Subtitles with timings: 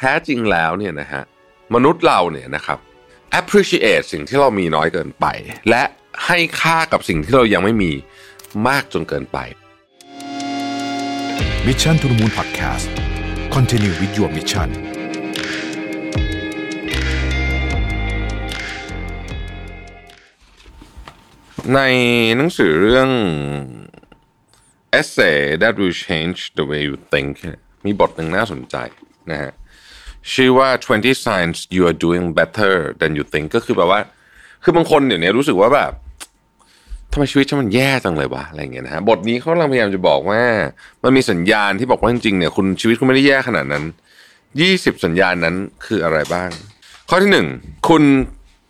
[0.00, 1.22] แท้จริงแล้วเนี่ยนะฮะ
[1.74, 2.78] มนุษย์เราเนี่ยนะครับ
[3.40, 5.26] appreciate สิ่งที่เรามีน้อยเกินไป
[5.70, 5.82] และ
[6.26, 7.92] ให้ค่ากับสิ่งที่เรายังไม่มี
[8.68, 9.38] มากจนเกินไป
[11.66, 12.86] มิชชั่นทุ the Moon Podcast
[13.54, 14.68] Continue with your mission
[21.74, 21.80] ใน
[22.36, 23.10] หนังสือเรื่อง
[25.00, 27.34] essay that will change the way you think
[27.84, 28.76] มีบทหนึ่งน่าสนใจ
[29.30, 29.52] นะฮะ
[30.34, 34.00] ชื่อว่า 20 signs you are doing better than you think ก็คือแบบว่า
[34.62, 35.92] คือบางคนเดี๋ยวนี้รู้สึกว่าแบบ
[37.12, 40.42] ทำไมชีวิตฉันมันแย่จังเลยวะอะไรเงี้ยนะฮะบทนี้เขากำลังพยายามจะบอกว่า
[41.02, 43.84] มันมีสัญญาณที่บอกว่าจริงๆเนี่ยคุณชีวิตคุณไม่ได้แย่ขนาดนั้น
[44.44, 45.54] 20 สัญญาณนั้น
[45.86, 46.50] คืออะไรบ้าง
[47.08, 47.46] ข้อที่หนึ่ง
[47.88, 48.02] คุณ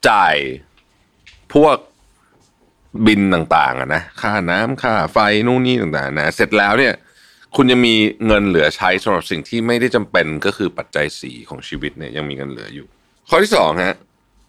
[0.09, 0.37] จ่าย
[1.55, 1.77] พวก
[3.07, 6.95] บินต่างๆอะนะค่าน้ำค่าไฟนู่นนี่ต่างๆนะเสร็จแล้วเนี่ย
[7.57, 7.95] คุณยังมี
[8.27, 12.87] เงินเหลือใช้สำหรับสิ่งที่ไม่ได้จำเป็นก็คือปัจจัยสีของชีวิตเนี่ยยังมีเงินเหลืออยู่
[13.29, 13.97] ข้อที่สองฮะ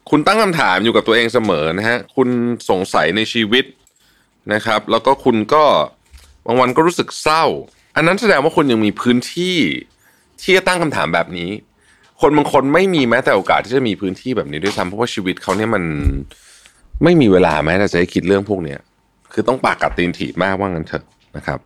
[0.09, 2.30] คุณตั้งคำถามอยู่กับตัวเองเสมอนะฮะคุณ
[2.69, 3.66] สงสัยในชีวิต
[4.53, 5.64] นะครับ แล้วก็คุณก็
[6.45, 7.44] บางวันก็รู้สึกเศร้า
[7.95, 9.58] อันนั้นแสดงว่าคุณยังมีพื้นที่
[10.41, 11.50] ที่จะตั้งคำถามแบบนี้
[12.22, 15.84] คนบางคนไม่มีแม้แต่โอกาสที่จะมีพื้นที่แบบนี้ด้วยซ้ำเพราะว่าชีวิตเขาเนี่ยมัน
[17.03, 18.80] ไม่มีเวลาแม้แต่จะให้คิดเรื่องพวกเนี้ย
[19.34, 21.03] คือต้องปากกัดตีนถีบมากว่างั้นเถอะ
[21.38, 21.59] นะครับ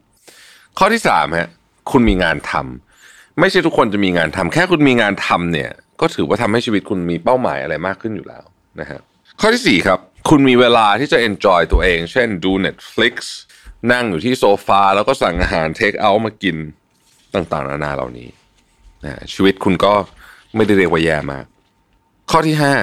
[0.80, 1.50] ข้อที่สามฮะ
[1.92, 5.72] คุณมีงานทำไม่ใช่ทุกคนจะมีงานทำแค่คุณมีงานทำเนี่ย
[6.02, 8.44] ก็ถือว่าทำให้ชีวิตคุณมีเป้าหมายอะไรมากขึ้นอยู่แล้ว
[8.80, 9.00] นะฮะ
[9.42, 10.00] ข้อที่สี่ครับ
[10.30, 13.16] คุณมีเวลาที่จะ enjoy ตัวเอง เช่นดู Netflix
[13.92, 16.58] นั่งอยู่ที่โซฟาแล้วก็สั่งอาหาร take out มากิน
[17.34, 18.30] ต่างๆนานาเหล่านี้
[19.06, 19.94] นะชีวิตคุณก็
[20.56, 21.46] ไม่ได้เรียกว่าแย่มาก
[22.32, 22.74] ข้อที่ห้า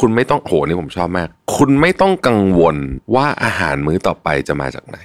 [0.00, 2.76] คุณไม่ต้องโหนี่ผมชอบมาก คุณไม่ต้องกังวล
[3.14, 4.98] ว่าอาหารมื้อต่อไปจะมาจากไหน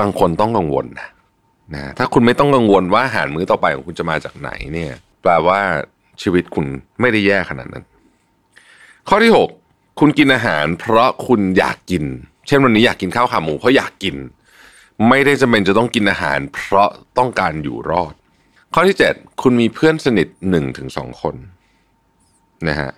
[0.00, 1.08] บางคนต้องกังวลนะ
[1.72, 5.60] นะถ้าคุณไม่ต้องกังวลว่าอาหารมื้อต่อไปของคุณจะมาจากไหนเนี่ย แปลว่า
[6.22, 6.66] ชีวิตคุณ
[7.00, 7.84] ไม่ได้แย่ขนาดนั้น
[9.08, 9.48] ข้อที่หก
[10.00, 12.04] คุณกินอาหาร เพราะคุณอยากกิน
[12.46, 14.16] เช่นวันนี้อยากกินข้าวขาหมูเพราะอยากกิน
[15.08, 18.14] ไม่ได้จำเป็นจะต้องกินอาหาร เพราะต้องการอยู่รอด
[18.74, 21.34] ข้อที่เจ็ดคุณมีเพื่อนสนิทหนึ่งถึงสองคน
[22.68, 22.90] นะฮะ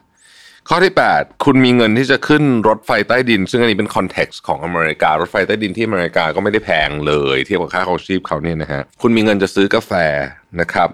[0.70, 9.92] ข้อที่ 8 คุณมีเงินที่จะขึ้นรถไฟใต้ดิน ซึ่งอันนี้เป็นคอนเท็กซ์ของอเมริการถไฟใต้ดินที่อเมริกาก็ไม่ได้แพงเลยเทียบกับค่าของชีพเขาเนี่ยนะฮะคุณมีเงินจะซื้อกาแฟ
[10.60, 10.88] นะครับ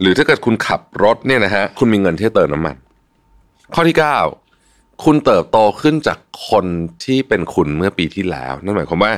[0.00, 2.76] หรือถ้าเกิดคุณขับรถเนี่ยนะฮะคุณมีเงินที่จะเติมน้ำมัน
[3.74, 3.96] ข้อที่
[4.48, 6.18] 9 คุณเติบโตขึ้นจาก
[6.50, 6.66] คน
[7.04, 9.12] ที่เป็นคุณเมื่อปีที่แล้วนั่นหมายความว่า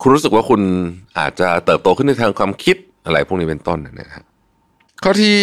[0.00, 0.62] คุณรู้สึกว่าคุณ
[1.18, 4.22] อาจจะเติบโตขึ้นในทางความคิดอะไรพวกนี้เป็นต้นนะฮะ
[5.04, 5.36] ข้อที่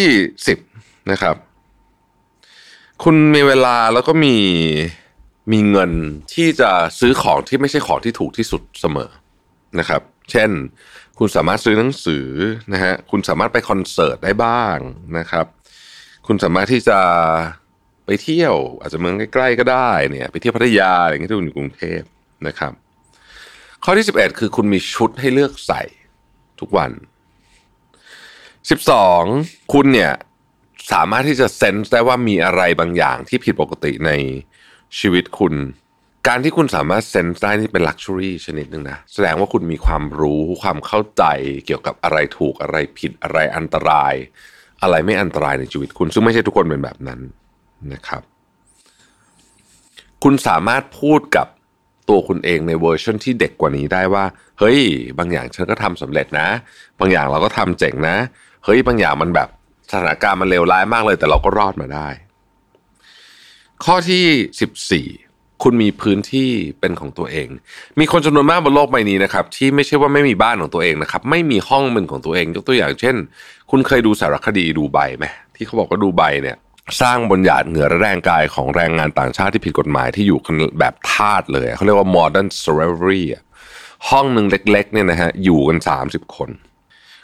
[0.52, 1.36] 10 นะครับ
[3.04, 4.36] คุณมีเวลาแล้วก็มี
[5.52, 5.92] มีเงิน
[6.34, 9.10] ที่จะซื้อของที่ไม่ใช่ของที่ถูกที่สุดเสมอ
[9.78, 10.50] นะครับ เช่น
[11.18, 12.26] คุณสามารถซื้อหนังสือ
[12.72, 14.76] นะฮะคุณสามารถไปคอนเสิร์ตได้บ้าง
[15.18, 15.46] นะครับ
[16.26, 16.98] คุณสามารถที่จะ
[18.06, 22.00] ไปเที่ยว อาจจะเมืองใกล้ๆก็ได้เนี่ยไปเที่ยวพัทยาอะไรเงี้ยที่คุณอยู่กรุงเทพ
[22.46, 22.72] นะครับ
[23.84, 25.82] ข้อที่ 11 คือคุณมีชุดให้เลือกใส่
[26.60, 26.90] ทุกวัน
[28.92, 30.12] 12 คุณเนี่ย
[30.92, 34.10] สามารถที่จะเซนส์ได้ว่ามีอะไรบางอย่างที่ผิดปกติใน
[34.98, 35.54] ชีวิตคุณ
[36.28, 41.24] การที่คุณสามารถเซนส์ได้นี่เป็นลักชัวรี่ชนิดหนึ่งนะ แสดงว่าคุณมีความรู้ความเข้าใจ
[41.66, 44.14] เกี่ยวกับอะไรถูกอะไรผิดอะไรอันตราย
[44.82, 47.20] อะไรไม่อันตรายในชีวิตคุณ ซึ่งไม่ใช่ทุกคนเป็นแบบนั้น
[47.92, 48.22] นะครับ
[50.22, 51.46] คุณสามารถพูดกับ
[52.08, 54.24] ตัวคุณเองในเวอร์ชันที่เด็กกว่านี้ได้ว่า
[54.58, 54.78] เฮ้ย
[55.18, 56.48] บางอย่างฉันก็ทำสำเร็จนะ
[57.00, 58.16] บางอย่างเราก็ทำเจ๋งนะ
[58.64, 59.48] เฮ้ย บางอย่างมันแบบ
[59.90, 62.08] สถานการณ์มันเลวร้ายมากเลย แต่เราก็รอดมาได้
[63.84, 66.50] ข้อที่ 14 คุณมีพื้นที่
[66.80, 67.48] เป็นของตัวเอง
[67.98, 73.16] มีคนจำนวนมากบนโลกใบนี้นะครับ ที่ไม่ใช่ว่าไม่มีบ้านของตัวเองนะครับ ไม่มีห้องเป็นของตัวเอง ยกตัวอย่างเช่น
[73.70, 76.56] คุณเคยดูสารคดีดูใบไหมที่เขาบอกว่าดูใบเนี่ย
[77.00, 83.22] สร้างบนหยาดเหงื่อและแรงกายของแรงงานต่างชาติที่ผิดกฎหมายที่อยู่กันแบบทาสเลย เขาเรียกว่า modern slavery
[84.10, 86.50] ห้องหนึ่งเล็กๆเนี่ยนะฮะอยู่กัน 30 คน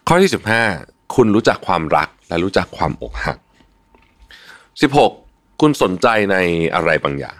[0.09, 3.38] ข้อที่ 15 คุณรู้จักความรักและรู้จักความอกหัก
[4.65, 6.36] 16 คุณสนใจใน
[6.74, 7.39] อะไรบางอย่าง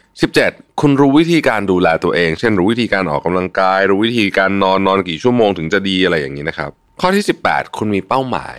[0.00, 6.70] 17 คุณรู้วิธีการดูแลตัวเอง เช่น รู้วิธีการออกกำลังกาย รู้วิธีการนอนนอนกี่ชั่วโมงถึงจะดีอะไรอย่างนี้นะครับ
[7.00, 8.58] ข้อที่ 18 คุณมีเป้าหมาย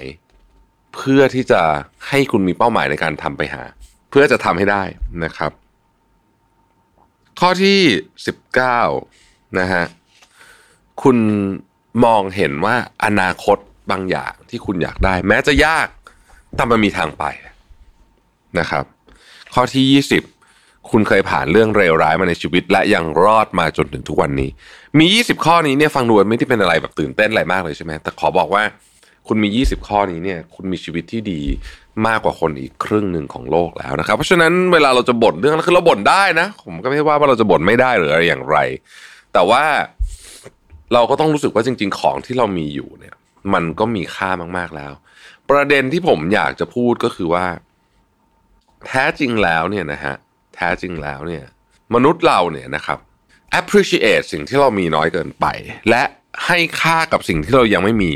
[0.95, 1.61] เพื่อที่จะ
[2.07, 3.63] ให้คุณมีเป้าหมายในการทำไปหา
[4.09, 4.83] เพื่อจะทำให้ได้
[5.23, 5.51] นะครับ
[7.39, 7.79] ข้อที่
[8.87, 9.83] 19นะฮะ
[11.03, 11.17] คุณ
[12.03, 12.75] มองเห็นว่า
[13.05, 13.57] อนาคต
[13.91, 15.87] บางอย่างที่คุณอยากได้ แม้จะยาก
[16.55, 17.23] แต่มันมีทางไป
[18.59, 18.83] นะครับ
[19.53, 19.85] ข้อที่
[20.39, 24.49] 20 คุณเคยผ่านเรื่องเลวร้ายมาในชีวิต และยังรอดมาจนถึงทุกวันนี้
[24.99, 28.63] มี 20 ข้อนี้เนี่ยฟังดูไม่ได้เป็นอะไรแบบตื่นเต้นอะไรมากเลยใช่ไหมแต่ขอบอกว่า
[29.27, 31.41] คุณมี 20 ข้อนี้เนี่ยคุณมีชีวิตที่ดี
[32.07, 38.57] มากกว่าคนอีกครึ่งหนึ่งของโลกแล้วนะครับ เพราะฉะนั้นเวลาเราจะบ่นเรื่องนั้นคือเราบ่นได้นะ ผมก็ไม่ว่าว่าเราจะบ่นไม่ได้หรืออะไรอย่างไร
[39.33, 39.63] แต่ว่า
[40.93, 43.15] เราก็ต้องรู้สึกว่าจริง ๆ ของที่เรามีอยู่เนี่ย
[43.53, 44.91] มันก็มีค่ามากๆแล้ว
[45.49, 47.45] ประเด็นที่ผมอยากจะพูดก็คือว่า
[48.87, 50.15] แท้จริงแล้วเนี่ยนะฮะ
[50.55, 51.43] แท้จริงแล้วเนี่ย
[51.95, 52.99] มนุษย์เราเนี่ยนะครับ
[53.59, 55.45] appreciate สิ่งที่เรามีน้อยเกินไป
[55.89, 56.03] และ
[56.45, 58.11] ให้ค่ากับสิ่งที่เรายังไม่มี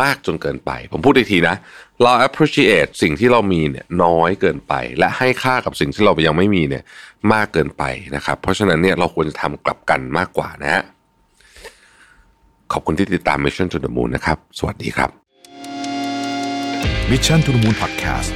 [0.00, 1.56] มากจนเกินไป ผมพูดอีกทีนะ
[2.02, 6.84] เรา appreciate สิ่งที่เรามีเนี่ยน้อยเกินไป และให้ค่ากับสิ่งที่เรายังไม่มีเนี่ย
[7.32, 7.82] มากเกินไป
[8.16, 10.82] นะครับ เพราะฉะนั้นเนี่ยเราควรจะทำกลับกันมากกว่านะฮะ
[12.72, 15.10] ขอบคุณที่ติดตาม Mission to the Moon นะครับ สวัสดีครับ
[17.10, 18.32] Mission to the Moon Podcast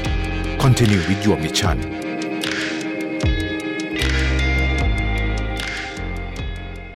[0.62, 2.03] Continue with your mission